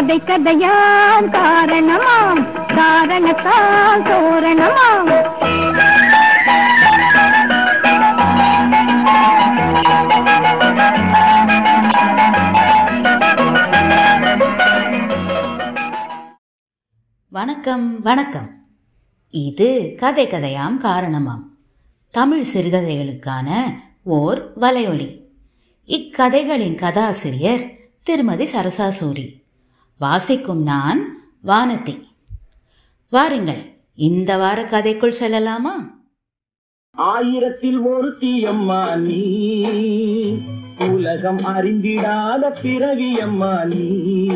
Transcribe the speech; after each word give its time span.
கதை 0.00 0.20
கதையான் 0.20 1.28
காரணமாம் 1.30 2.74
காரணத்தால் 2.74 4.02
தோரணமாம். 4.02 5.30
வணக்கம் 17.28 18.02
வணக்கம். 18.02 18.50
இது 19.30 19.94
கதை 19.96 20.26
கதையாம் 20.26 20.76
காரணமாம். 20.76 21.42
தமிழ் 22.10 22.44
சிறுகதைகளுக்கான 22.54 23.74
ஓர் 24.02 24.52
வலையொலி. 24.60 25.20
இக்கதைகளின் 25.86 26.74
கதாசிரியர் 26.74 27.70
திருமதி 28.02 28.44
சரசாசூரி. 28.44 29.38
வாசிக்கும் 30.00 30.62
நான் 30.62 31.18
வானதி. 31.44 32.02
வாருங்கள் 33.10 33.80
இந்த 33.94 34.36
வார 34.36 34.62
கதைக்குள் 34.62 35.12
செல்லலாமா? 35.20 35.90
ஆயிரத்தில் 36.90 37.78
ஒரு 37.78 38.16
தீயம்மா 38.20 38.96
நீ 38.96 39.30
உலகம் 40.88 41.38
அறிந்திடாத 41.38 42.40
பிறவியம்மா 42.62 43.64
நீ. 43.64 44.26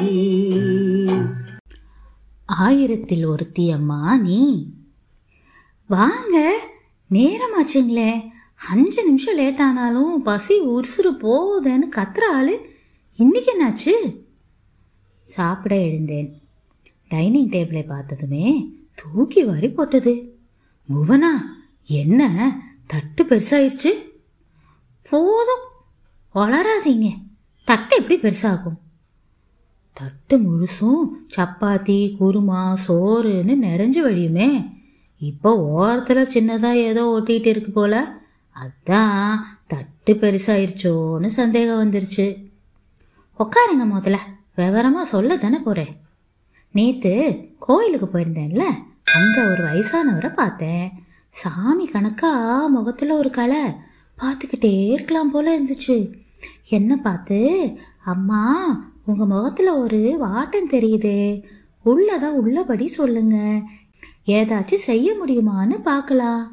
ஆயிரத்தில் 2.46 3.24
ஒருத்தி 3.24 3.70
அம்மா 3.70 4.16
நீ? 4.16 4.72
வாங்க 5.86 6.60
நேரமாச்சுங்களே. 7.10 8.28
அஞ்சு 8.70 9.04
நிமிஷம் 9.04 9.34
லேட் 9.34 9.60
ஆனாலும் 9.60 10.22
பசி 10.22 10.60
உருசுறு 10.60 11.10
போகுதுன்னு 11.20 11.88
கத்துற 11.96 12.22
ஆளு. 12.34 12.66
இன்னைக்கு 13.16 13.52
என்னாச்சு? 13.56 14.23
சாப்பிட 15.24 15.80
எழுந்தேன். 15.80 16.42
டைனிங் 17.08 17.48
டேபிளை 17.48 17.86
பார்த்ததுமே 17.86 18.72
தூக்கி 18.94 19.44
வாரி 19.44 19.68
போட்டது. 19.68 20.38
புவனா 20.94 21.30
என்ன? 21.86 22.52
தட்டு 22.86 23.24
பெருசாயிருச்சு? 23.24 23.90
போதும். 25.10 25.64
வளராதீங்க. 26.34 27.12
தட்டு 27.64 27.96
எப்படி 27.96 28.20
பெருசாகும்? 28.20 28.78
தட்டு 29.92 30.38
முழுசும் 30.38 31.02
சப்பாத்தி 31.36 32.16
குருமா 32.20 32.76
சோறுன்னு 32.88 33.54
நிறைஞ்சு 33.62 34.02
வழியுமே. 34.04 34.72
இப்போ 35.18 35.64
ஓரத்தில் 35.64 36.26
சின்னதாக 36.34 36.72
ஏதோ 36.72 37.04
ஒட்டிகிட்டு 37.04 37.46
இருக்கு 37.46 37.72
போல. 37.72 38.22
அதான் 38.54 39.36
தட்டு 39.66 40.14
பெருசாயிருச்சோன்னு 40.14 41.26
சந்தேகம் 41.26 41.90
வந்துருச்சு. 41.90 42.50
உட்காருங்க 43.38 43.84
முதல்ல. 43.92 44.18
விவரமாக 44.54 45.04
சொல்ல 45.04 45.36
தானே 45.36 45.58
போகிறேன் 45.58 45.94
நேற்று 46.70 47.14
கோயிலுக்கு 47.58 48.06
போயிருந்தேன்ல 48.06 48.64
அங்கே 49.12 49.40
ஒரு 49.50 49.62
வயசானவரை 49.64 50.30
பார்த்தேன். 50.34 50.86
சாமி 51.28 51.86
கணக்கா 51.88 52.30
முகத்தில் 52.66 53.10
ஒரு 53.10 53.30
கலை 53.30 53.62
பார்த்துக்கிட்டே 54.18 54.72
இருக்கலாம் 54.86 55.30
போல 55.30 55.46
இருந்துச்சு. 55.58 55.96
என்ன 56.68 56.96
பார்த்து 56.96 57.38
அம்மா 58.04 58.42
உங்கள் 59.04 59.26
முகத்தில் 59.26 59.70
ஒரு 59.72 60.00
வாட்டம் 60.22 60.72
தெரியுதே 60.72 61.20
உள்ளதான் 61.84 62.38
உள்ளபடி 62.42 62.86
சொல்லுங்க. 62.88 63.62
ஏதாச்சும் 64.26 64.88
செய்ய 64.90 65.08
முடியுமான்னு 65.20 65.78
பார்க்கலாம். 65.82 66.44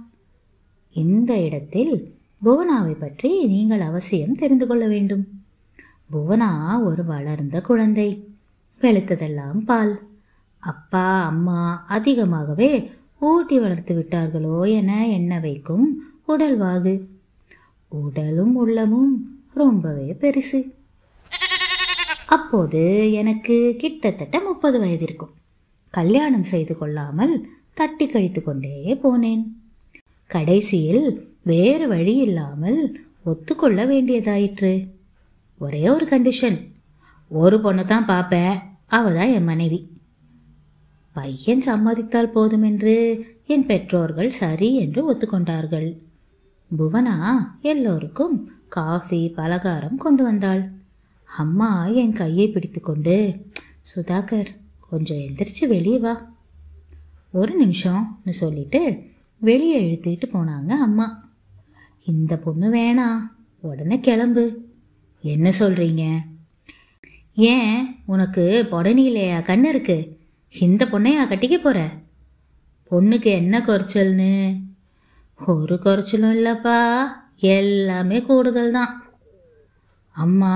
இந்த 0.93 1.33
இடத்தில் 1.39 1.93
புவனாவை 2.43 2.93
பற்றி 2.93 3.45
நீங்கள் 3.45 3.81
அவசியம் 3.81 4.39
தெரிந்து 4.41 4.67
கொள்ள 4.67 4.87
வேண்டும். 4.87 5.40
புவனா 6.11 6.83
ஒரு 6.83 7.05
வளர்ந்த 7.05 7.61
குழந்தை. 7.61 8.27
வெளுத்ததெல்லாம் 8.81 9.59
பால். 9.65 9.99
அப்பா 10.59 11.25
அம்மா 11.25 11.85
அதிகமாகவே 11.87 12.91
ஊட்டி 13.19 13.59
வளர்த்து 13.59 13.93
விட்டார்களோ 13.95 14.69
என 14.69 15.07
எண்ண 15.07 15.39
வைக்கும் 15.39 16.13
உடல்வாகு. 16.27 17.07
உடலும் 17.87 18.55
உள்ளமும் 18.55 19.39
ரொம்பவே 19.53 20.15
பெருசு. 20.19 20.71
அப்போது 22.25 23.11
எனக்கு 23.11 23.75
கிட்டத்தட்ட 23.77 24.39
முப்பது 24.39 24.79
வயது 24.79 25.03
இருக்கும் 25.03 25.33
கல்யாணம் 25.89 26.43
செய்து 26.43 26.77
கொள்ளாமல் 26.77 27.49
தட்டி 27.73 28.07
கழித்து 28.07 28.43
கொண்டே 28.43 28.99
போனேன். 29.03 29.43
கடைசியில் 30.27 31.35
வேறு 31.43 31.87
வழி 31.87 32.15
இல்லாமல் 32.15 33.05
ஒத்துக்கொள்ள 33.23 33.85
வேண்டியதாயிற்று. 33.85 34.87
ஒரே 35.61 35.81
ஒரு 35.89 36.05
கண்டிஷன் 36.05 36.57
ஒரு 37.31 37.57
பொண்ணை 37.57 37.83
தான் 37.83 38.05
பார்ப்பேன் 38.05 38.55
அவ 38.87 39.11
தான் 39.13 39.27
என் 39.27 39.43
மனைவி. 39.43 39.79
பையன் 41.13 41.61
சம்மதித்தால் 41.65 42.33
போதும் 42.35 42.63
என்று 42.63 42.95
என் 43.45 43.65
பெற்றோர்கள் 43.65 44.29
சரி 44.29 44.69
என்று 44.75 45.01
ஒத்துக்கொண்டார்கள். 45.13 45.89
புவனா 46.77 47.15
எல்லோருக்கும் 47.61 48.35
காஃபி 48.67 49.29
பலகாரம் 49.29 49.97
கொண்டு 49.97 50.23
வந்தாள். 50.23 50.63
அம்மா 51.37 51.85
என் 51.85 52.13
கையை 52.13 52.47
பிடித்துக்கொண்டு 52.47 53.45
சுதாகர் 53.91 54.51
கொஞ்சம் 54.89 55.17
எந்திரிச்சு 55.17 55.67
வெளியே 55.67 55.97
வா. 55.97 56.15
ஒரு 57.31 57.53
நிமிஷம்னு 57.65 58.35
சொல்லிட்டு 58.41 58.81
வெளியே 59.41 59.77
இழுத்துக்கிட்டு 59.85 60.27
போனாங்க 60.33 60.69
அம்மா. 60.87 61.07
இந்த 62.03 62.35
பொண்ணு 62.37 62.67
வேணாம் 62.73 63.21
உடனே 63.61 63.99
கிளம்பு. 63.99 64.45
என்ன 65.21 65.49
சொல்றீங்க? 65.49 66.17
ஏன் 67.35 67.95
உனக்கு 68.05 68.67
பொடனிலையா 68.71 69.41
கண் 69.41 69.63
இருக்கு? 69.63 70.19
இந்த 70.59 70.85
பொண்ணையா 70.85 71.23
கட்டிக்க 71.29 71.53
போற? 71.53 71.89
பொண்ணுக்கு 72.91 73.25
என்ன 73.25 73.59
குறைச்சல்னு? 73.59 74.61
ஒரு 75.47 75.75
குறைச்சலும் 75.75 76.35
இல்லைப்பா. 76.35 77.03
எல்லாமே 77.35 78.21
கூடுதல் 78.21 78.71
தான் 78.71 79.03
அம்மா 80.11 80.55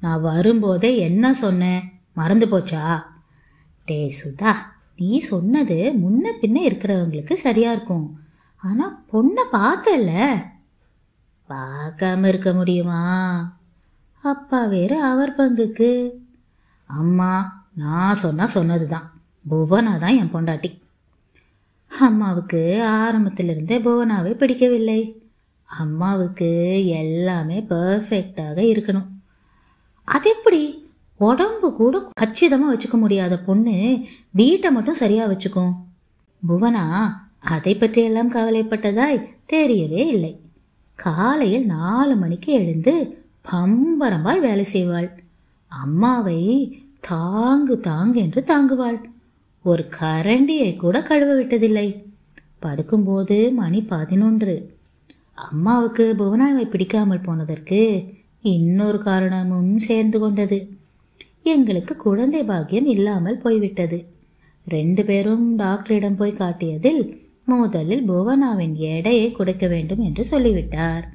நான் 0.00 0.20
வரும்போதே 0.20 0.96
என்ன 0.96 1.34
சொன்னேன்? 1.34 1.92
மறந்து 2.14 2.46
போச்சா? 2.46 3.02
டே 3.84 4.14
சுதா 4.24 4.54
நீ 4.96 5.18
சொன்னது 5.18 5.92
முன்ன 5.96 6.24
பின்ன 6.40 6.54
இருக்கிறவங்களுக்கு 6.62 7.32
சரியா 7.32 7.72
இருக்கும். 7.72 8.20
ஆனா 8.56 9.04
பொண்ணை 9.12 9.42
பார்த்தல. 9.52 10.34
பார்க்காம 11.48 12.28
இருக்க 12.28 12.52
முடியுமா? 12.52 13.02
அப்பா 14.24 14.64
வேறு 14.64 15.02
அவர் 15.02 15.34
பங்குக்கு. 15.38 16.10
அம்மா 16.86 17.32
நான் 17.74 18.14
சொன்னா 18.14 18.46
சொன்னதுதான். 18.46 19.20
புவனா 19.50 19.98
தான் 19.98 20.16
என் 20.16 20.32
பொண்டாட்டி. 20.32 20.80
அம்மாவுக்கு 22.00 22.84
ஆரம்பத்திலிருந்தே 22.84 23.78
புவனாவே 23.78 24.30
பிடிக்கவில்லை. 24.30 25.22
அம்மாவுக்கு 25.64 26.48
எல்லாமே 26.86 27.60
பர்ஃபெக்டாக 27.60 28.60
இருக்கணும். 28.74 29.06
அது 30.04 30.30
எப்படி? 30.30 30.88
உடம்பு 31.16 31.72
கூட 31.72 32.10
கச்சிதமாக 32.12 32.74
வச்சுக்க 32.74 32.92
முடியாத 32.92 33.38
பொண்ணு 33.38 34.04
வீட்டை 34.30 34.70
மட்டும் 34.70 34.94
சரியாக 34.94 35.32
வச்சுக்கும். 35.32 35.74
புவனா 36.48 37.12
அதை 37.40 37.74
பற்றியெல்லாம் 37.74 38.32
கவலைப்பட்டதாய் 38.32 39.28
தெரியவே 39.52 40.06
இல்லை. 40.06 40.40
காலையில் 40.94 41.66
நாலு 41.66 42.16
மணிக்கு 42.16 42.52
எழுந்து 42.52 43.23
பம்பரமாய் 43.52 44.40
வேலை 44.40 44.64
செய்வாள். 44.72 45.08
அம்மாவை 45.68 46.40
தாங்கு 47.10 47.74
தாங்கு 47.88 48.14
என்று 48.14 48.44
தாங்குவாள். 48.46 48.98
ஒரு 49.62 49.88
கரண்டியை 50.00 50.76
கூட 50.76 51.02
கழுவ 51.02 51.34
விட்டதில்லை. 51.34 52.04
படுக்கும்போது 52.62 53.52
மணி 53.52 53.80
பதினொன்று. 53.82 54.72
அம்மாவுக்கு 55.34 56.14
புவனாவை 56.18 56.64
பிடிக்காமல் 56.64 57.20
போனதற்கு 57.20 58.04
இன்னொரு 58.40 58.98
காரணமும் 58.98 59.78
சேர்ந்து 59.78 60.18
கொண்டது. 60.18 60.76
எங்களுக்கு 61.42 61.96
குழந்தை 61.96 62.42
பாக்கியம் 62.44 62.86
இல்லாமல் 62.86 63.38
போய்விட்டது. 63.38 64.06
ரெண்டு 64.66 65.04
பேரும் 65.04 65.56
டாக்டரிடம் 65.56 66.16
போய் 66.16 66.32
காட்டியதில் 66.32 67.02
முதலில் 67.44 68.10
புவனாவின் 68.10 68.74
எடையை 68.74 69.32
கொடுக்க 69.32 69.66
வேண்டும் 69.66 69.98
என்று 69.98 70.24
சொல்லிவிட்டார். 70.24 71.12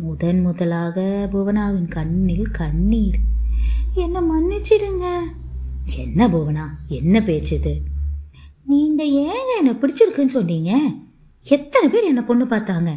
முதன் 0.00 0.40
முதலாக 0.40 1.28
புவனாவின் 1.32 1.88
கண்ணில் 1.88 2.50
கண்ணீர். 2.50 3.18
என்ன 3.94 4.20
மன்னிச்சிடுங்க. 4.20 5.18
என்ன 5.96 6.28
புவனா? 6.28 6.64
என்ன 6.86 7.20
பேச்சுது? 7.20 7.80
நீங்கள் 8.64 9.10
நீங்க 9.10 9.34
ஏங்க 9.34 9.58
என்ன 9.58 9.72
பிடிச்சிருக்குன்னு 9.72 10.26
சொன்னீங்க? 10.26 10.78
எத்தனை 11.48 11.88
பேர் 11.88 12.02
என்ன 12.02 12.24
பொண்ணு 12.24 12.44
பார்த்தாங்க? 12.44 12.94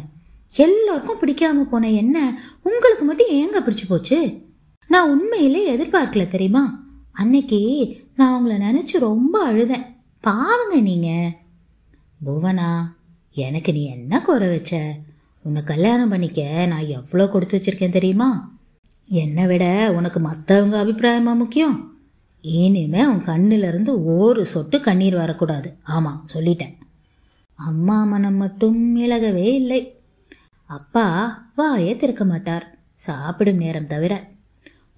எல்லாருக்கும் 0.56 1.20
பிடிக்காம 1.20 1.68
போன 1.70 1.90
என்ன 1.90 2.40
உங்களுக்கு 2.62 3.04
மட்டும் 3.04 3.30
ஏங்க 3.30 3.66
பிடிச்சி 3.66 3.88
போச்சு? 3.88 4.46
நான் 4.88 5.10
உண்மையிலே 5.10 5.76
எதிர்பார்க்கல 5.76 6.28
தெரியுமா? 6.28 6.84
அன்னைக்கு 7.12 7.96
நான் 8.16 8.42
உங்களை 8.42 8.56
நினச்சி 8.56 8.98
ரொம்ப 8.98 9.52
அழுதேன். 9.52 9.84
பாவங்க 10.20 10.80
நீங்க. 10.80 11.36
புவனா 12.26 12.82
எனக்கு 13.30 13.72
நீ 13.72 13.84
என்ன 13.86 14.20
குறை 14.20 14.48
வச்ச? 14.48 14.98
உன்னை 15.42 15.62
கல்யாணம் 15.62 16.08
பண்ணிக்க 16.08 16.66
நான் 16.66 16.86
எவ்வளோ 16.86 17.26
கொடுத்து 17.26 17.58
வச்சிருக்கேன் 17.58 17.88
தெரியுமா? 17.88 18.58
என்னை 19.06 19.46
விட 19.46 19.92
உனக்கு 19.96 20.20
மற்றவங்க 20.20 20.74
அபிப்பிராயமா 20.82 21.36
முக்கியம்? 21.36 21.94
இனிமே 22.40 23.06
உன் 23.06 23.20
கண்ணிலிருந்து 23.20 24.04
ஒரு 24.04 24.46
சொட்டு 24.46 24.80
கண்ணீர் 24.80 25.14
வரக்கூடாது. 25.14 25.76
ஆமாம் 25.82 26.26
சொல்லிட்டேன். 26.34 26.76
அம்மா 27.54 28.04
மனம் 28.04 28.34
மட்டும் 28.34 28.98
இழகவே 28.98 29.44
இல்லை. 29.44 30.00
அப்பா 30.64 31.06
வாயே 31.56 31.96
திறக்க 31.96 32.24
மாட்டார். 32.24 32.78
சாப்பிடும் 32.94 33.56
நேரம் 33.56 33.86
தவிர. 33.86 34.28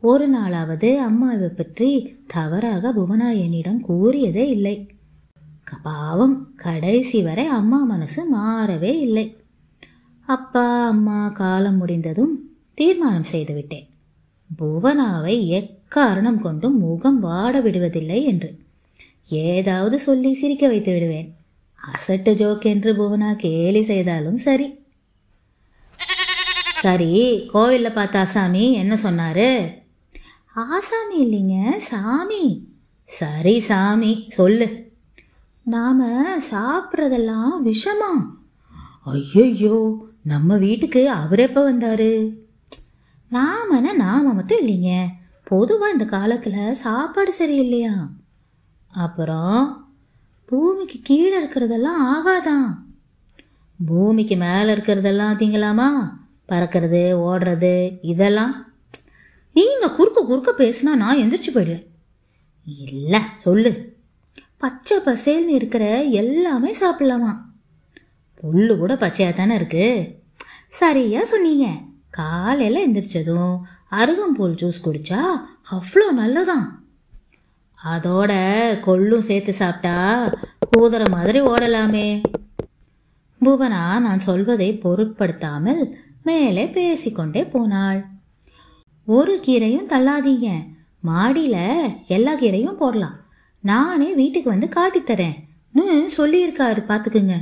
ஒரு 0.01 0.37
நாளாவது 0.37 0.97
அம்மாவை 0.97 1.49
பற்றி 1.49 2.17
தவறாக 2.27 2.93
புவனா 2.93 3.43
என்னிடம் 3.43 3.81
கூறியதே 3.81 4.49
இல்லை. 4.49 4.91
பாவம் 5.83 6.53
கடைசி 6.55 7.23
வரை 7.23 7.47
அம்மா 7.47 7.85
மனசு 7.85 8.37
மாறவே 8.37 8.99
இல்லை. 8.99 9.42
அப்பா 10.27 10.87
அம்மா 10.87 11.29
காலம் 11.29 11.77
முடிந்ததும் 11.77 12.51
தீர்மானம் 12.75 13.25
செய்துவிட்டேன். 13.25 13.89
புவனாவை 14.57 15.37
எக்காரணம் 15.49 16.39
கொண்டும் 16.39 16.79
முகம் 16.79 17.25
வாட 17.25 17.63
விடுவதில்லை 17.63 18.23
என்று. 18.23 18.59
ஏதாவது 19.29 19.99
சொல்லி 19.99 20.33
சிரிக்க 20.33 20.69
வைத்து 20.69 20.93
விடுவேன். 20.93 21.35
அசட்டு 21.87 22.35
ஜோக் 22.35 22.61
என்று 22.61 22.95
புவனா 22.95 23.37
கேலி 23.37 23.83
செய்தாலும் 23.83 24.39
சரி. 24.39 24.75
சரி 26.73 27.47
கோயிலில் 27.53 27.93
பார்த்த 27.93 28.19
ஆசாமி 28.19 28.73
என்ன 28.73 28.99
சொன்னாரு? 29.03 29.75
ஆசாமி 30.55 31.25
இல்லைங்க 31.25 31.77
சாமி. 31.77 32.69
சரி 33.05 33.61
சாமி 33.61 34.25
சொல்லு. 34.29 34.93
நாம 35.63 36.27
சாப்பிட்றதெல்லாம் 36.51 37.51
விஷமா. 37.65 38.41
ஐயையோ 39.05 40.11
நம்ம 40.23 40.57
வீட்டுக்கு 40.57 41.11
அவர் 41.11 41.39
எப்போ 41.39 41.73
வந்தாரு? 41.73 42.37
நாமனா 43.33 43.95
நாம 43.95 44.33
மட்டும் 44.33 44.67
இல்லைங்க. 44.67 45.07
பொதுவாக 45.45 45.93
இந்த 45.93 46.05
காலத்தில் 46.05 46.75
சாப்பாடு 46.75 47.33
சரியில்லையா? 47.39 48.09
அப்புறம் 48.89 49.87
பூமிக்கு 50.47 51.01
கீழே 51.03 51.45
இருக்கிறதெல்லாம் 51.45 52.17
ஆகாதான். 52.17 52.75
பூமிக்கு 53.87 54.37
மேலே 54.37 54.75
இருக்கிறதெல்லாம் 54.75 55.37
திங்கலாமா? 55.37 55.89
பறக்கிறது 56.49 57.19
ஓடுறது 57.19 57.99
இதெல்லாம். 58.03 58.73
நீங்கள் 59.53 59.95
குறுக்க 59.95 60.25
குறுக்க 60.25 60.55
பேசினா 60.59 60.95
நான் 60.95 61.19
எந்திரிச்சு 61.19 61.51
போயிடுறேன் 61.55 61.87
இல்லை 62.65 63.21
சொல்லு. 63.37 63.97
பச்சை 64.57 64.99
பசேல்னு 64.99 65.49
இருக்கிற 65.49 66.03
எல்லாமே 66.03 66.75
சாப்பிடலாமா? 66.81 67.39
புல்லு 68.43 68.79
கூட 68.79 68.97
பச்சையாக 68.97 69.37
தானே 69.37 69.55
இருக்கு? 69.55 70.19
சரியாக 70.69 71.27
சொன்னீங்க. 71.27 71.67
காலையில் 72.11 72.85
எந்திரிச்சதும் 72.87 73.57
அருகம்புல் 73.91 74.55
ஜூஸ் 74.63 74.85
குடித்தா 74.85 75.21
அவ்வளோ 75.71 76.07
நல்லதான். 76.17 76.67
அதோட 77.93 78.33
கொள்ளும் 78.81 79.21
சேர்த்து 79.21 79.53
சாப்பிட்டா 79.53 79.95
கூதற 80.71 81.09
மாதிரி 81.09 81.41
ஓடலாமே. 81.41 82.23
புவனா 83.45 84.01
நான் 84.01 84.19
சொல்வதை 84.19 84.79
பொருட்படுத்தாமல் 84.79 85.97
மேலே 86.23 86.67
பேசிக்கொண்டே 86.67 87.45
போனாள். 87.45 88.05
ஒரு 89.05 89.41
கீரையும் 89.47 89.91
தள்ளாதீங்க. 89.93 90.49
மாடியில் 91.01 91.95
எல்லா 92.07 92.35
கீரையும் 92.35 92.81
போடலாம். 92.83 93.17
நானே 93.61 94.15
வீட்டுக்கு 94.15 94.51
வந்து 94.51 94.69
காட்டித்தரேன்னு 94.77 95.87
சொல்லியிருக்காரு 96.19 96.83
பார்த்துக்குங்க 96.89 97.37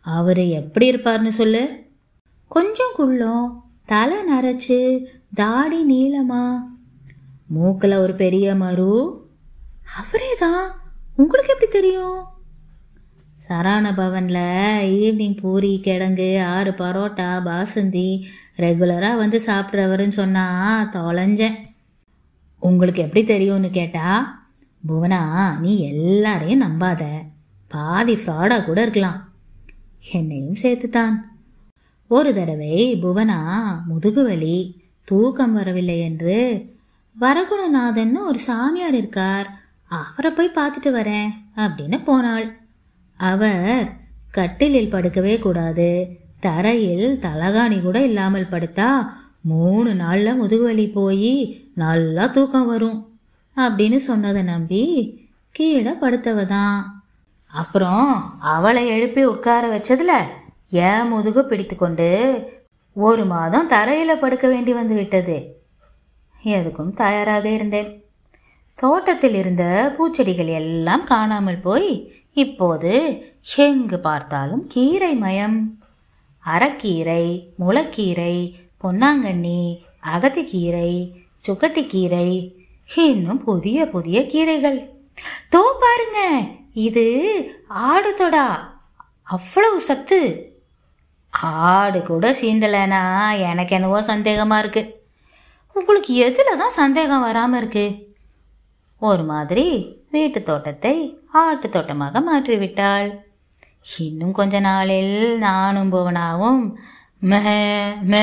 அவர் 0.00 0.38
எப்படி 0.38 0.90
இருப்பார்னு 0.90 1.28
சொல்லு. 1.28 1.84
கொஞ்சம் 2.48 2.92
குள்ளம் 2.94 3.64
தலை 3.84 4.16
நரைச்சு 4.32 5.06
தாடி 5.34 5.86
நீளமா. 5.88 6.62
மூக்கில் 7.46 7.92
ஒரு 7.92 8.14
பெரிய 8.14 8.54
மரு 8.54 9.18
அவரே 9.96 10.36
தான் 10.38 10.70
உங்களுக்கு 11.16 11.52
எப்படி 11.52 11.70
தெரியும்? 11.70 12.24
சரவண 13.48 13.94
பவனில் 13.94 14.82
ஈவினிங் 14.82 15.36
பூரி 15.36 15.80
கிழங்கு 15.80 16.42
ஆறு 16.42 16.70
பரோட்டா 16.70 17.42
பாசந்தி 17.46 18.24
ரெகுலராக 18.56 19.16
வந்து 19.16 19.40
சாப்பிட்றவருன்னு 19.46 20.08
சொன்னால் 20.08 20.88
தொலைஞ்சேன். 20.88 21.54
உங்களுக்கு 22.58 23.02
எப்படி 23.02 23.24
தெரியும்னு 23.24 23.70
கேட்டா 23.70 24.38
புவனா 24.88 25.58
நீ 25.60 25.80
எல்லாரையும் 25.80 26.62
நம்பாத. 26.62 27.04
பாதி 27.68 28.14
ஃப்ராடாக 28.14 28.64
கூட 28.64 28.82
இருக்கலாம். 28.82 29.29
என்னையும் 30.12 30.60
சேர்த்துத்தான். 30.62 31.14
ஒரு 32.08 32.34
தடவை 32.34 32.98
புவனா 33.02 33.40
முதுகுவலி 33.90 34.74
தூக்கம் 35.04 35.52
வரவில்லை 35.52 36.00
என்று 36.00 36.38
வரகுணநாதன்னு 37.20 38.26
ஒரு 38.26 38.38
சாமியார் 38.38 38.94
இருக்கார் 38.94 39.60
அவரை 39.88 40.30
போய் 40.30 40.56
பார்த்துட்டு 40.56 40.88
வரேன் 40.88 41.28
அப்படின்னு 41.56 42.04
போனாள். 42.04 42.60
அவர் 43.16 43.92
கட்டிலில் 44.30 44.90
படுக்கவே 44.90 45.38
கூடாது 45.38 46.18
தரையில் 46.40 47.18
தலகாணி 47.22 47.82
கூட 47.82 48.04
இல்லாமல் 48.04 48.46
படுத்தா 48.50 49.06
மூணு 49.40 49.94
நாளில் 49.94 50.42
முதுகுவலி 50.42 50.92
போய் 50.92 51.64
நல்லா 51.74 52.26
தூக்கம் 52.26 52.66
வரும் 52.66 53.18
அப்படின்னு 53.56 53.96
சொன்னதை 53.96 54.42
நம்பி 54.42 54.84
கீழே 55.50 55.90
படுத்தவதான். 55.90 56.80
அப்புறம் 57.52 58.38
அவளை 58.40 58.86
எழுப்பி 58.86 59.24
உட்கார 59.24 59.78
வச்சதுல 59.78 60.12
என் 60.70 61.08
முதுகு 61.08 61.44
பிடித்து 61.44 61.76
கொண்டு 61.76 62.08
ஒரு 62.94 63.24
மாதம் 63.24 63.66
தரையில் 63.66 64.18
படுக்க 64.18 64.48
வேண்டி 64.48 64.72
வந்து 64.72 64.94
விட்டது. 64.94 65.62
எதுக்கும் 66.44 66.92
தயாராக 66.92 67.48
இருந்தேன். 67.48 68.04
தோட்டத்தில் 68.74 69.34
இருந்த 69.34 69.94
பூச்செடிகள் 69.98 70.52
எல்லாம் 70.54 71.04
காணாமல் 71.04 71.60
போய் 71.60 72.12
இப்போது 72.32 73.22
எங்கு 73.56 73.98
பார்த்தாலும் 73.98 74.66
கீரை 74.66 75.14
மயம். 75.14 75.78
அரைக்கீரை 76.46 77.46
முளைக்கீரை 77.58 78.54
பொன்னாங்கண்ணி 78.84 79.78
அகத்திக்கீரை 80.02 81.12
சுக்கட்டிக்கீரை 81.48 82.54
இன்னும் 82.96 83.44
புதிய 83.44 83.88
புதிய 83.88 84.20
கீரைகள். 84.20 84.78
தோ 85.52 85.62
பாருங்க 85.80 86.40
இது 86.86 87.04
ஆடு 87.90 88.10
தொடா 88.20 88.46
அவ்வளவு 89.34 89.78
சத்து. 89.88 90.20
ஆடு 91.70 91.98
கூட 92.10 92.26
சீண்டலைனா 92.40 93.02
எனக்கு 93.50 93.74
என்னவோ 93.78 93.98
சந்தேகமாக 94.12 94.62
இருக்கு. 94.62 94.82
உங்களுக்கு 95.76 96.12
எதில் 96.26 96.60
தான் 96.62 96.78
சந்தேகம் 96.80 97.26
வராமல் 97.28 97.60
இருக்கு? 97.60 97.86
ஒரு 99.02 99.22
மாதிரி 99.32 99.66
வீட்டு 100.14 100.40
தோட்டத்தை 100.42 100.94
ஆட்டு 101.42 101.66
தோட்டமாக 101.68 102.20
மாற்றிவிட்டாள். 102.28 103.08
இன்னும் 104.06 104.34
கொஞ்ச 104.38 104.54
நாளில் 104.68 105.14
நானும் 105.46 105.92
புவனாவும் 105.92 106.62
மே 107.30 107.40
மெ 108.10 108.20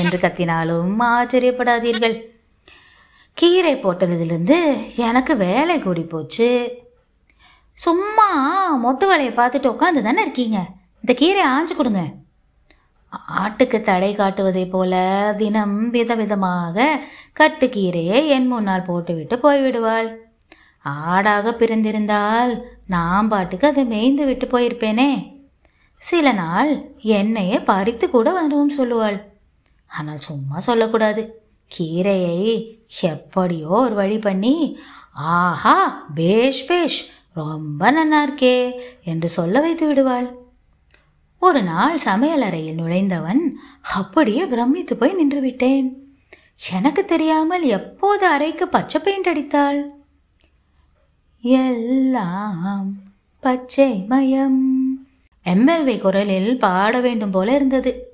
என்று 0.00 0.18
கத்தினாலும் 0.24 0.94
ஆச்சரியப்படாதீர்கள். 1.10 2.16
கீரை 3.36 3.74
போட்டதிலிருந்து 3.76 4.58
எனக்கு 5.08 5.32
வேலை 5.46 5.76
கூடி 5.78 6.04
போச்சு. 6.12 6.48
சும்மா 7.78 8.28
மொட்டு 8.84 9.06
வேலையை 9.06 9.32
பார்த்துட்டு 9.34 9.72
உட்காந்து 9.72 10.02
தானே 10.02 10.20
இருக்கீங்க? 10.20 10.58
இந்த 10.96 11.12
கீரை 11.14 11.42
ஆஞ்சு 11.42 11.74
கொடுங்க. 11.74 12.02
ஆட்டுக்கு 13.40 13.80
தடை 13.80 14.16
காட்டுவதைப் 14.16 14.70
போல 14.70 14.94
தினம் 15.36 15.92
விதவிதமாக 15.92 16.86
கட்டுக்கீரையை 17.40 18.26
என் 18.26 18.46
முன்னால் 18.46 18.82
போட்டுவிட்டு 18.82 19.36
போய்விடுவாள். 19.36 20.08
ஆடாக 20.84 21.50
பிறந்திருந்தால் 21.50 22.62
நான் 22.86 23.28
பாட்டுக்கு 23.28 23.66
அதை 23.66 23.84
மேய்ந்து 23.84 24.24
விட்டு 24.24 24.46
போயிருப்பேனே. 24.46 25.10
சில 25.96 26.32
நாள் 26.32 26.72
என்னையே 27.00 27.58
பறித்து 27.60 28.10
கூட 28.10 28.32
வருவோம் 28.32 28.76
சொல்லுவாள். 28.78 29.18
ஆனால் 29.86 30.18
சும்மா 30.18 30.58
சொல்லக்கூடாது. 30.58 31.22
கீரையை 31.70 32.40
எப்படியோ 33.00 33.68
ஒரு 33.68 33.94
வழி 33.94 34.18
பண்ணி 34.18 34.78
ஆஹா 35.12 36.06
பேஷ் 36.14 36.66
பேஷ் 36.66 36.98
ரொம்ப 37.34 37.90
நன்னா 37.92 38.28
இருக்கே 38.28 38.72
என்று 39.04 39.28
சொல்ல 39.28 39.60
வைத்து 39.60 39.86
விடுவாள். 39.86 40.34
ஒரு 41.38 41.62
நாள் 41.62 41.98
சமையலறையில் 42.04 42.74
நுழைந்தவன் 42.74 43.52
அப்படியே 43.82 44.46
பிரமித்து 44.46 44.96
போய் 44.96 45.12
நின்று 45.12 45.40
விட்டேன். 45.40 45.88
எனக்கு 46.72 47.04
தெரியாமல் 47.04 47.62
எப்போது 47.62 48.26
அறைக்கு 48.26 48.68
பச்சை 48.68 49.00
பெயிண்ட் 49.00 49.28
அடித்தாள்? 49.28 49.90
எல்லாம் 51.40 52.92
பச்சை 53.40 54.04
மயம். 54.08 54.62
எம்எல்வி 55.44 55.98
குரலில் 55.98 56.58
பாட 56.58 57.00
வேண்டும் 57.00 57.30
போல 57.30 57.54
இருந்தது. 57.54 58.08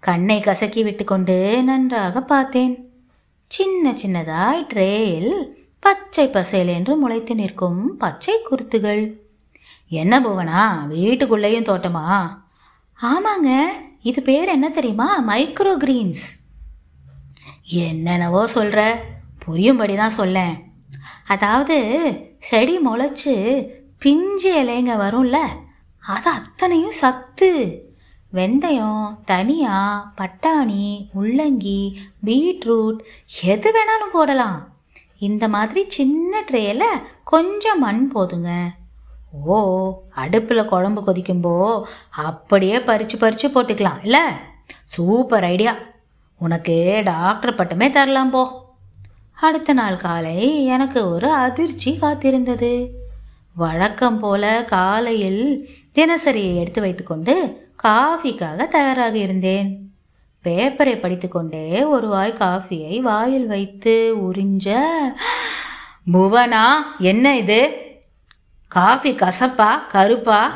கண்ணை 0.00 0.40
கசக்கி 0.40 0.82
விட்டுக்கொண்டு 0.82 1.62
நன்றாக 1.62 2.22
பார்த்தேன். 2.22 2.90
சின்ன 3.46 3.90
சின்னதாய் 3.90 4.66
ட்ரேயில் 4.74 5.57
பச்சை 5.80 6.28
பசேல் 6.28 6.68
என்று 6.68 6.94
முளைத்து 6.96 7.34
நிற்கும் 7.34 7.96
பச்சை 7.96 8.42
குருத்துகள். 8.42 9.20
என்ன 9.88 10.20
புவனா 10.20 10.62
வீட்டுக்குள்ளேயும் 10.94 11.68
தோட்டமா? 11.70 12.06
ஆமாங்க 13.02 13.64
இது 14.02 14.22
பேர் 14.22 14.48
என்ன 14.48 14.68
தெரியுமா? 14.68 15.24
Micro 15.28 15.76
Green's. 15.84 16.26
என்னென்னவோ 17.64 18.46
சொல்ற 18.54 18.94
புரியும்படி 19.38 19.96
தான் 19.96 20.10
சொல்லேன். 20.10 20.72
அதாவது 21.26 21.76
செடி 22.38 22.78
முளைச்சு 22.78 23.66
பிஞ்சு 23.98 24.62
இலைங்க 24.62 24.92
வரும்ல 25.04 25.36
அது 25.98 26.30
அத்தனையும் 26.30 26.98
சத்து. 27.02 27.82
வெந்தயம் 28.32 29.18
தனியா 29.24 29.76
பட்டாணி 30.16 31.08
முள்ளங்கி 31.16 31.96
பீட்ரூட் 32.24 32.98
எது 33.42 33.70
வேணாலும் 33.70 34.12
போடலாம். 34.12 34.77
இந்த 35.18 35.48
மாதிரி 35.48 35.90
சின்ன 35.90 36.44
ட்ரேயில் 36.50 36.82
கொஞ்சம் 37.24 37.78
மண் 37.78 38.10
போதுங்க. 38.14 38.66
ஓ 39.46 40.00
அடுப்பில் 40.10 40.64
குழம்பு 40.64 41.00
கொதிக்கும்போ 41.00 41.82
அப்படியே 42.10 42.80
பறித்து 42.80 43.18
பறித்து 43.18 43.48
போட்டுக்கலாம் 43.48 44.02
இல்லை? 44.02 44.20
Super 44.84 45.44
idea. 45.44 45.76
உனக்கு 46.38 47.00
டாக்டர் 47.04 47.54
பட்டமே 47.54 47.90
தரலாம் 47.90 48.30
போ. 48.30 48.66
அடுத்த 49.32 49.72
நாள் 49.72 49.96
காலை 49.96 50.64
எனக்கு 50.64 51.10
ஒரு 51.10 51.32
அதிர்ச்சி 51.32 51.98
காத்திருந்தது. 52.00 52.88
வழக்கம் 53.54 54.18
போல 54.18 54.64
காலையில் 54.64 55.68
தினசரியை 55.94 56.56
எடுத்து 56.56 56.80
வைத்துக்கொண்டு 56.80 57.66
காஃபிக்காக 57.82 58.66
தயாராக 58.66 59.18
இருந்தேன். 59.18 59.87
பேப்பரை 60.44 61.00
படித்துக்கொண்டே 61.00 61.84
ஒரு 61.84 62.08
வாய் 62.08 62.34
காஃபியை 62.38 63.00
வாயில் 63.00 63.46
வைத்து 63.46 64.16
உறிஞ்ச 64.16 64.76
புவனா 66.12 66.72
என்ன 66.98 67.36
இது? 67.36 67.72
காஃபி 68.68 69.10
கசப்பா? 69.10 69.88
கருப்பா? 69.88 70.54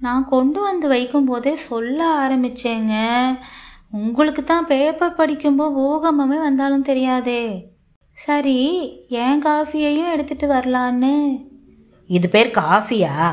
நான் 0.00 0.28
கொண்டு 0.28 0.60
வந்து 0.60 0.88
வைக்கும்போதே 0.88 1.52
சொல்ல 1.52 2.28
ஆரம்பிச்சேங்க. 2.28 3.24
உங்களுக்கு 3.90 4.44
தான் 4.44 4.66
பேப்பர் 4.66 5.14
படிக்கும்போது 5.14 5.78
பூகம்பமே 5.78 6.42
வந்தாலும் 6.42 6.82
தெரியாதே. 6.82 7.72
சரி 8.12 8.92
என் 9.08 9.42
காஃபியையும் 9.42 10.10
எடுத்துட்டு 10.10 10.48
வரலான்னு? 10.48 11.44
இது 12.06 12.28
பேர் 12.28 12.50
காஃபியா? 12.50 13.32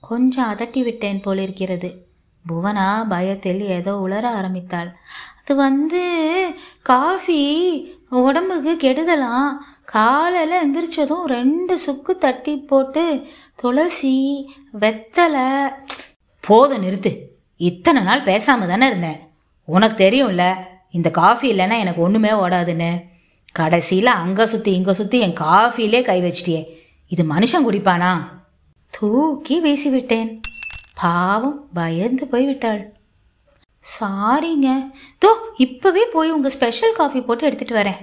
கொஞ்சம் 0.00 0.52
அதட்டி 0.52 0.82
விட்டேன் 0.82 1.20
போலிருக்கிறது. 1.20 2.05
புவனா 2.48 3.08
பயத்தில் 3.08 3.60
ஏதோ 3.60 3.92
உளர 4.06 4.24
ஆரம்பித்தாள். 4.38 4.90
அது 5.40 5.54
வந்து 5.56 6.02
காஃபி. 6.82 7.42
உடம்புக்கு 8.08 8.72
கெடுதலாம். 8.74 9.50
காலையில் 9.84 10.62
எந்திரிச்சதும் 10.62 11.24
ரெண்டு 11.24 11.78
சுக்கு 11.78 12.18
தட்டி 12.18 12.56
போட்டு 12.56 13.26
துளசி 13.56 14.16
வெத்தலை. 14.80 15.48
போதும் 16.40 16.82
நிறுத்து. 16.82 17.12
இத்தனை 17.56 18.02
நாள் 18.02 18.22
பேசாம 18.22 18.66
தானே 18.66 18.86
இருந்தேன் 18.86 19.20
உனக்கு 19.64 19.96
தெரியும்ல 20.04 20.54
இந்த 20.90 21.10
காஃபி 21.10 21.52
இல்லைன்னா 21.52 21.76
எனக்கு 21.78 22.02
ஒன்றுமே 22.02 22.30
ஓடாதுன்னு. 22.30 22.90
கடைசியில் 23.52 24.06
அங்கே 24.06 24.46
சுற்றி 24.46 24.72
இங்கே 24.72 24.92
சுற்றி 24.92 25.18
என் 25.20 25.32
காஃபிலே 25.32 26.02
கை 26.02 26.18
வச்சிட்டியே. 26.22 26.62
இது 27.08 27.22
மனுஷன் 27.24 27.66
குடிப்பானா? 27.66 28.10
தூக்கி 28.90 29.56
வீசிவிட்டேன். 29.62 30.40
பாவம் 31.00 31.68
பயந்து 31.72 32.24
போய்விட்டாள். 32.32 32.82
சாரிங்க. 34.00 34.68
தோ 35.24 35.30
இப்போவே 35.58 36.04
போய் 36.12 36.30
உங்கள் 36.30 36.50
ஸ்பெஷல் 36.50 36.94
காஃபி 36.94 37.20
போட்டு 37.20 37.50
எடுத்துகிட்டு 37.50 37.78
வரேன். 37.80 38.00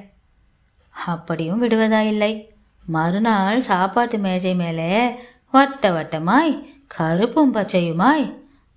அப்படியும் 0.89 1.61
விடுவதா 1.63 2.01
இல்லை. 2.07 2.53
மறுநாள் 2.85 3.61
சாப்பாட்டு 3.61 4.17
மேஜை 4.17 4.55
மேலே 4.55 5.15
வட்ட 5.51 5.89
வட்டமாய் 5.89 6.53
கருப்பும் 6.87 7.53
பச்சையுமாய் 7.53 8.25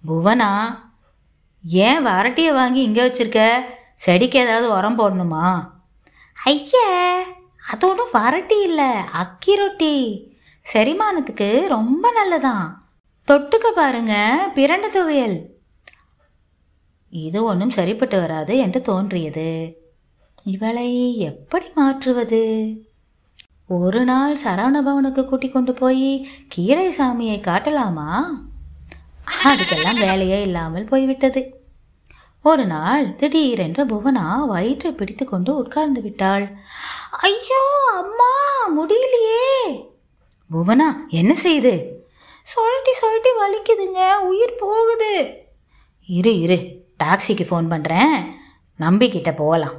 புவனா 0.08 0.50
ஏன் 1.64 2.06
வரட்டியை 2.06 2.52
வாங்கி 2.52 2.80
இங்கே 2.82 3.08
வச்சிருக்க? 3.08 3.40
செடிக்கு 3.96 4.38
ஏதாவது 4.38 4.68
உரம் 4.76 4.98
போடணுமா? 4.98 5.68
ஐயா 6.44 6.88
அது 7.70 7.88
ஒன்றும் 7.88 8.12
வரட்டி 8.12 8.62
இல்லை. 8.62 8.90
அக்கி 9.12 9.56
ரொட்டி. 9.56 9.94
செரிமானத்துக்கு 10.72 11.66
ரொம்ப 11.66 12.12
நல்லதான். 12.12 12.85
தொட்டுக்க 13.30 13.72
பாருங்க 13.74 14.14
பிரண்ட 14.54 14.88
துவையல். 14.88 15.46
இது 17.10 17.44
ஒன்றும் 17.44 17.70
சரிப்பட்டு 17.70 18.20
வராது 18.20 18.58
என்று 18.58 18.82
தோன்றியது. 18.82 19.76
இவளை 20.44 21.18
எப்படி 21.18 21.66
மாற்றுவது? 21.74 22.42
ஒரு 23.66 24.04
நாள் 24.04 24.36
சரவணபவனுக்கு 24.44 25.24
கூட்டிக் 25.24 25.52
கொண்டு 25.52 25.72
போய் 25.72 26.28
கீரை 26.48 26.94
சாமியை 26.96 27.40
காட்டலாமா? 27.40 28.40
அதுக்கெல்லாம் 29.44 30.00
வேலையே 30.00 30.42
இல்லாமல் 30.42 30.84
போய்விட்டது. 30.84 31.60
ஒரு 32.42 32.66
நாள் 32.66 33.14
திடீரென்று 33.14 33.84
புவனா 33.84 34.46
வயிற்றை 34.46 34.92
பிடித்து 34.92 35.24
கொண்டு 35.24 35.56
உட்கார்ந்து 35.56 36.02
விட்டாள். 36.02 36.56
ஐயோ 37.10 37.64
அம்மா 37.94 38.32
முடியலையே. 38.78 39.84
புவனா 40.50 40.90
என்ன 41.08 41.36
செய்யுது 41.42 42.04
சொல்லிட்டு 42.54 42.92
சொல்லிட்டு 43.00 43.30
வலிக்குதுங்க. 43.40 44.00
உயிர் 44.30 44.60
போகுது. 44.60 45.12
இரு 46.06 46.32
இரு. 46.40 46.58
டாக்ஸிக்கு 47.04 47.44
ஃபோன் 47.48 47.66
பண்ணுறேன் 47.72 48.16
நம்பி 48.78 49.06
கிட்ட 49.08 49.30
போகலாம் 49.32 49.76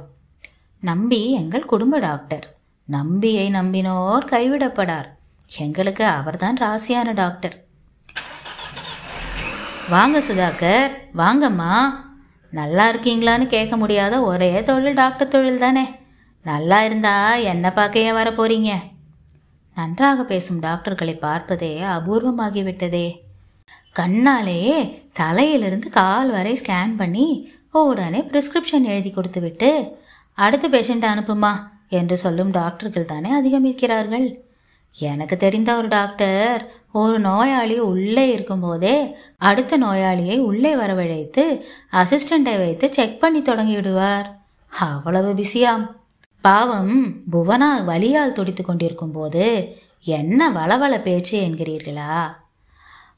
நம்பி 0.82 1.20
எங்கள் 1.32 1.70
குடும்ப 1.72 1.98
டாக்டர். 1.98 2.44
நம்பியை 2.88 3.46
நம்பினோர் 3.50 4.24
கைவிடப்படார். 4.34 5.08
எங்களுக்கு 5.58 6.04
அவர்தான் 6.04 6.56
ராசியான 6.56 7.12
டாக்டர். 7.12 7.56
வாங்க 9.90 10.18
சுதாகர். 10.18 10.92
வாங்கம்மா. 11.16 11.72
நல்லா 12.50 12.84
இருக்கீங்களான்னு 12.90 13.46
கேட்க 13.46 13.76
முடியாத 13.76 14.14
ஒரே 14.22 14.50
தொழில் 14.62 14.98
டாக்டர் 15.00 15.28
தொழில் 15.28 15.64
தானே 15.64 15.84
நல்லா 16.44 16.78
இருந்தா 16.84 17.34
என்ன 17.52 17.72
பார்க்க 17.72 18.06
ஏன் 18.08 18.18
வர 18.20 18.28
போறீங்க? 18.30 18.70
நன்றாக 19.78 20.22
பேசும் 20.22 20.58
டாக்டர்களை 20.58 21.14
பார்ப்பதே 21.14 21.80
அபூர்வமாகிவிட்டதே. 21.80 23.20
கண்ணாலேயே 23.98 25.02
தலையிலிருந்து 25.12 25.88
கால் 25.90 26.30
வரை 26.30 26.52
ஸ்கேன் 26.52 26.96
பண்ணி 26.96 27.52
உடனே 27.70 28.20
பிரிஸ்கிரிப்ஷன் 28.20 28.84
எழுதி 28.84 29.10
கொடுத்துவிட்டு 29.10 29.98
அடுத்த 30.34 30.68
பேஷண்ட் 30.68 31.06
அனுப்புமா? 31.12 31.52
என்று 31.88 32.16
சொல்லும் 32.16 32.50
டாக்டர்கள் 32.50 33.04
தானே 33.04 33.30
அதிகம் 33.30 33.64
இருக்கிறார்கள். 33.64 34.40
எனக்கு 34.98 35.36
தெரிந்த 35.36 35.76
ஒரு 35.76 35.88
டாக்டர் 35.88 36.72
ஒரு 36.92 37.20
நோயாளி 37.20 37.78
உள்ளே 37.78 38.32
இருக்கும்போதே 38.32 39.16
அடுத்த 39.36 39.78
நோயாளியை 39.78 40.38
உள்ளே 40.38 40.74
வரவழைத்து 40.74 41.44
அசிஸ்டண்டை 41.92 42.58
வைத்து 42.58 42.92
செக் 42.92 43.20
பண்ணி 43.20 43.42
தொடங்கி 43.42 43.74
விடுவார் 43.74 44.38
அவ்வளவு 44.80 45.34
பிஸியாம். 45.34 45.86
பாவம் 46.48 47.14
புவனா 47.32 47.84
வலியால் 47.86 48.32
துடித்து 48.32 48.64
கொண்டிருக்கும் 48.64 49.12
போது 49.12 49.76
என்ன 50.00 50.50
வளவள 50.50 51.00
பேச்சு 51.00 51.40
என்கிறீர்களா? 51.40 52.34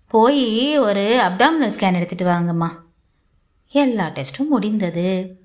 போய் 0.06 0.78
ஒரு 0.78 1.20
அப்டாமினல் 1.28 1.72
ஸ்கேன் 1.76 1.94
எடுத்துட்டு 1.94 2.24
வாங்கம்மா. 2.24 2.68
எல்லா 3.70 4.06
டெஸ்ட்டும் 4.06 4.48
முடிந்தது. 4.50 5.38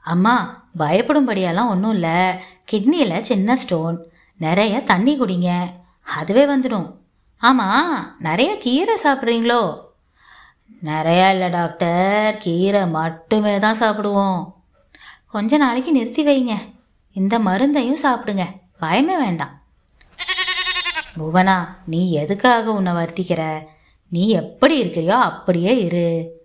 அம்மா 0.00 0.66
பயப்படும்படியெல்லாம் 0.78 1.68
ஒன்றும் 1.68 1.92
இல்லை. 1.92 2.40
கிட்னியில் 2.72 3.20
சின்ன 3.20 3.56
ஸ்டோன். 3.56 4.06
நிறைய 4.36 4.80
தண்ணி 4.80 5.18
குடிங்க. 5.18 5.70
அதுவே 6.16 6.46
வந்துடும். 6.46 6.94
ஆமாம் 7.38 8.16
நிறைய 8.18 8.58
கீரை 8.58 8.96
சாப்பிட்றீங்களோ? 9.04 9.80
நிறையா 10.84 11.30
இல்லை 11.30 11.50
டாக்டர். 11.50 12.36
கீரை 12.38 12.88
மட்டுமே 12.88 13.58
தான் 13.58 13.78
சாப்பிடுவோம். 13.78 14.52
கொஞ்ச 15.26 15.56
நாளைக்கு 15.56 15.92
நிறுத்தி 15.92 16.26
வைங்க. 16.26 16.76
இந்த 17.12 17.38
மருந்தையும் 17.38 18.02
சாப்பிடுங்க. 18.02 18.44
பயமே 18.80 19.16
வேண்டாம். 19.18 19.62
புவனா 21.18 21.68
நீ 21.86 22.12
எதுக்காக 22.12 22.72
உன்னை 22.72 22.92
வருத்திக்கிற? 22.92 23.62
நீ 24.08 24.28
எப்படி 24.28 24.84
இருக்கிறியோ 24.84 25.10
அப்படியே 25.10 25.84
இரு. 25.84 26.36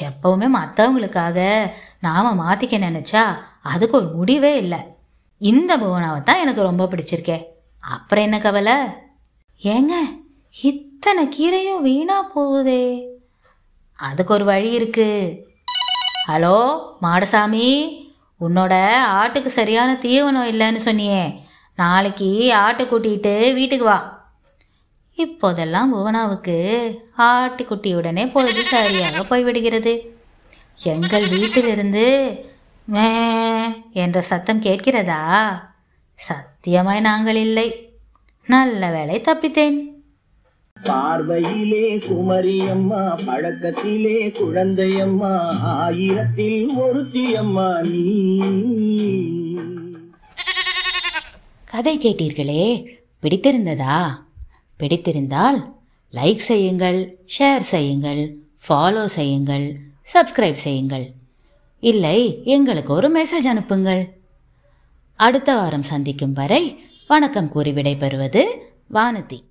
எப்பவுமே 0.00 0.48
மற்றவங்களுக்காக 0.54 1.70
நாம 2.00 2.44
மாத்திக்க 2.44 2.58
நினைச்சா 2.58 3.36
அதுக்கு 3.62 3.96
ஒரு 3.96 4.06
முடிவே 4.06 4.56
இல்லை. 4.56 4.78
இந்த 5.38 5.78
புவனாவை 5.78 6.22
தான் 6.22 6.38
எனக்கு 6.38 6.62
ரொம்ப 6.62 6.84
பிடிச்சிருக்கே. 6.84 7.44
அப்புறம் 7.80 8.24
என்ன 8.24 8.38
கவலை? 8.38 8.72
ஏங்க 9.62 9.92
இத்தனை 10.62 11.26
கீரையும் 11.26 11.82
வீணா 11.82 12.30
போகுதே. 12.36 13.04
அதுக்கு 13.96 14.34
ஒரு 14.34 14.44
வழி 14.44 14.70
இருக்கு. 14.70 15.08
ஹலோ 16.28 16.86
மாடசாமி? 17.02 17.68
உன்னோட 18.40 18.74
ஆட்டுக்கு 19.20 19.46
சரியான 19.46 19.98
தீவனம் 20.02 20.50
இல்லைன்னு 20.52 20.80
சொன்னியே. 20.84 21.40
நாளைக்கு 21.76 22.54
ஆட்டை 22.54 22.86
கூட்டிகிட்டு 22.86 23.54
வீட்டுக்கு 23.54 23.84
வா. 23.84 23.98
இப்போதெல்லாம் 25.14 25.94
புவனாவுக்கு 25.94 26.56
ஆட்டுக்குட்டியுடனே 27.18 28.30
பொழுது 28.30 28.62
சரியாக 28.62 29.22
போய்விடுகிறது 29.30 29.94
எங்கள் 30.82 31.28
வீட்டிலிருந்து 31.28 32.04
மே 32.84 33.08
என்ற 33.92 34.22
சத்தம் 34.22 34.62
கேட்கிறதா? 34.62 35.20
சத்தியமாய் 36.28 37.00
நாங்கள் 37.00 37.36
இல்லை. 37.36 37.68
நல்ல 38.46 38.90
வேளை 38.90 39.20
தப்பித்தேன். 39.20 39.99
பார்வையிலே 40.82 41.96
குமரியம்மா 41.96 43.24
பழக்கத்திலே 43.26 44.28
குழந்தையம்மா 44.28 45.58
ஆயிரத்தில் 45.58 46.70
ஒருத்தியம்மா 46.78 47.80
நீ. 47.80 48.18
கதை 51.64 51.98
கேட்டீர்களே 51.98 52.86
பிடித்திருந்ததா? 53.22 54.08
பிடித்திருந்தால் 54.78 55.72
லைக் 56.12 56.42
செய்யுங்கள் 56.50 57.18
ஷேர் 57.38 57.58
செய்யுங்கள் 57.58 58.36
ஃபாலோ 58.68 59.04
செய்யுங்கள் 59.04 59.76
சப்ஸ்கிரைப் 60.14 60.64
செய்யுங்கள். 60.66 61.12
இல்லை 61.80 62.40
எங்களுக்கு 62.44 62.92
ஒரு 62.92 63.08
மெசேஜ் 63.10 63.46
அனுப்புங்கள். 63.46 64.08
அடுத்த 65.16 65.54
வாரம் 65.54 65.82
சந்திக்கும் 65.82 66.32
வரை 66.32 66.80
வணக்கம் 67.08 67.48
கூறி 67.48 67.70
விடைபெறுவது 67.70 68.42
வானதி. 68.94 69.48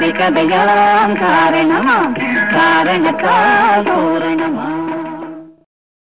கதை 0.00 0.12
கதையாம் 0.18 1.14
காரணமாம் 1.14 2.14
காரணத்தால் 2.52 3.84
தோரணமாம் 3.84 4.39